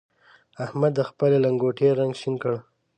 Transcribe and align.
احمد 0.65 0.91
د 0.95 1.01
خپلې 1.09 1.37
لنګوټې 1.45 1.87
رنګ 1.99 2.13
شين 2.19 2.35
کړ. 2.43 2.53